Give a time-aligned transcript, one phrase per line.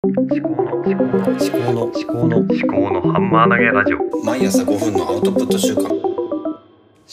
[0.00, 5.92] 思考の思考の思考の思考の思考のハンマー投げラジオ毎朝5分のアウトプット週間思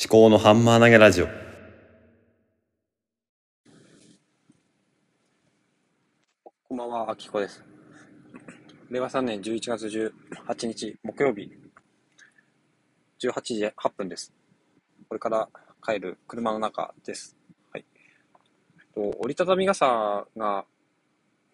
[0.08, 1.28] 考のハンマー投げラジオ
[6.70, 7.64] こんばんは、あきこです。
[8.92, 11.52] 令和3年11月18日木曜日、
[13.20, 14.32] 18時8分です。
[15.10, 15.50] これから
[15.84, 17.36] 帰る車の中です。
[17.74, 17.86] はい。
[18.94, 20.66] と折りたたみ傘が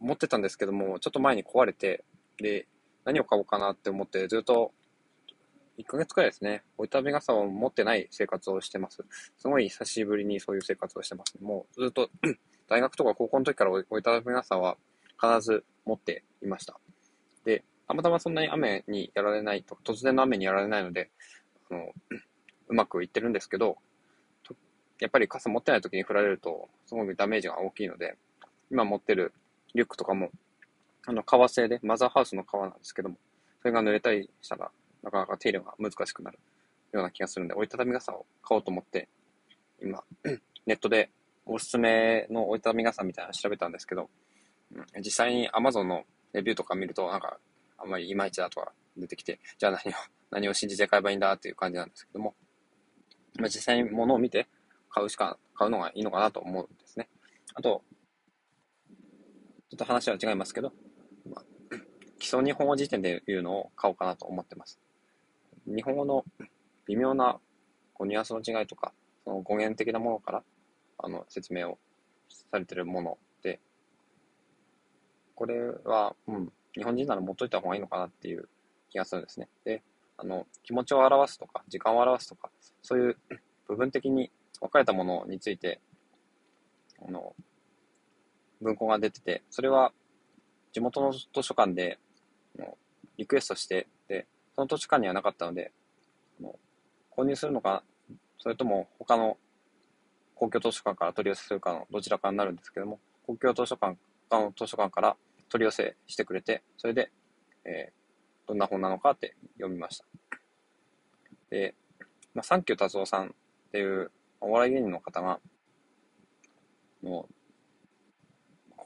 [0.01, 2.03] 持ってたんですけども、ちょっと前に壊れて、
[2.37, 2.67] で、
[3.05, 4.73] 何を買おうかなって思って、ずっと
[5.77, 9.03] 1ヶ月くらいですね、折りたたみ傘を持ってない生活をしてます。
[9.37, 11.35] すごい久しぶりにそういう生活をしてます。
[11.41, 12.09] もうずっと
[12.67, 14.77] 大学とか高校の時から折りたたみ傘は
[15.21, 16.79] 必ず持っていました。
[17.45, 21.11] で、たまたまそんなに雨にやられないと、突然の雨にやられないので、
[21.69, 21.91] あの、
[22.69, 23.77] うまくいってるんですけど、
[24.99, 28.17] やっぱり傘持ってない時に降られると、すごくダメージが大きいので、
[28.69, 29.33] 今持ってる
[29.75, 30.31] リュックとかも、
[31.05, 33.17] あの、革製で、マザーハウスの革なんですけども、
[33.61, 34.71] それが濡れたりしたら、
[35.03, 36.39] なかなか手入れが難しくなる
[36.93, 39.07] ような気がするんで、折りたたみ傘を買おうと思って、
[39.81, 40.03] 今、
[40.65, 41.09] ネットで
[41.45, 44.09] おすすめの折りたたみ傘みたいなの調べたんですけど、
[44.97, 46.03] 実際に Amazon の
[46.33, 47.37] レビューとか見ると、なんか、
[47.77, 49.97] あんまりいまいちだとか出てきて、じゃあ何を、
[50.29, 52.35] 何を信じて買えばいいんだっていう感じなんですけども、
[53.39, 54.47] まあ、実際に物を見て
[54.89, 57.09] 買うしか、買うのがいいのかなと思うんですね。
[57.55, 57.83] あと、
[59.71, 60.73] ちょっと話は違いますけど、
[61.29, 61.43] まあ、
[62.19, 64.81] 基礎日本語辞典でいうのを買おうかなと思ってます。
[65.65, 66.25] 日本語の
[66.87, 67.39] 微妙な
[67.93, 68.91] こうニュアンスの違いとか、
[69.23, 70.43] その語源的なものから、
[70.97, 71.77] あの、説明を
[72.51, 73.61] されてるもので、
[75.35, 75.55] これ
[75.85, 78.49] は、うん、日本人なら持っといた方がいいのかなっていう
[78.89, 79.47] 気がするんですね。
[79.63, 79.83] で、
[80.17, 83.17] あの、気持ちを表すとか、時間を表すとか、そういう
[83.69, 85.79] 部分的に分かれたものについて、
[87.07, 87.33] あの、
[88.61, 89.91] 文庫が出てて、それは
[90.71, 91.99] 地元の図書館で、
[93.17, 95.71] リクエストして、で、その図書館にはなかったので、
[97.15, 97.83] 購入するのか、
[98.39, 99.37] それとも他の
[100.35, 103.97] 公共図書館から取り寄せするかのどちらかになるんですけども、公共図書館、
[104.29, 105.15] 他の図書館から
[105.49, 107.11] 取り寄せしてくれて、それで、
[107.65, 108.01] えー
[108.51, 110.05] どんな本なのかって読みました。
[111.49, 111.73] で、
[112.33, 113.29] まあ、サンキュー達夫さんっ
[113.71, 115.39] ていうお笑い芸人の方が、
[117.01, 117.33] もう、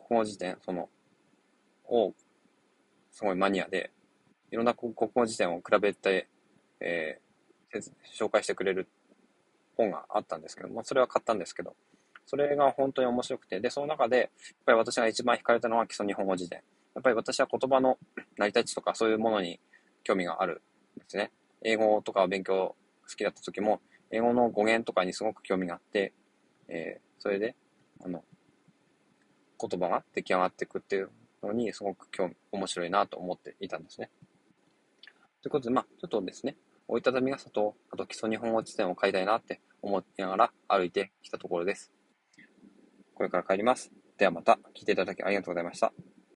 [0.08, 0.90] 国語辞典、その、
[1.86, 2.14] を、
[3.12, 3.92] すごいマニアで、
[4.52, 6.28] いろんな国語辞典を比べて、
[6.80, 7.26] えー
[8.18, 8.88] 紹介してくれる
[9.76, 11.76] 本があったんですけども、それは買ったんですけど、
[12.26, 14.28] それが本当に面白くて、で、その中で、やっ
[14.66, 16.62] ぱり私が一番惹かれたのは基礎日本語辞典。
[16.94, 17.98] やっぱり私は言葉の
[18.38, 19.60] 成り立ちとかそういうものに
[20.04, 20.62] 興味がある
[20.96, 21.32] んですね。
[21.62, 22.76] 英語とかを勉強
[23.10, 26.14] 好きだった時も、英語の語源とかにすごく興味があって、
[26.68, 27.56] えーそれで、
[28.04, 28.24] あの、
[29.68, 31.10] 言葉が出来上がっていくっていう
[31.44, 34.10] のにすごく興味、面白いなと思っていたんですね。
[35.42, 36.56] ということで、まあ、ちょっとですね、
[36.88, 41.92] 折りたたみ傘と、あと基礎日本語辞典を買いたいなって思いながら歩いてきたところです。
[43.14, 43.92] これから帰ります。
[44.18, 46.15] ではまた聞いていただきありがとうございました。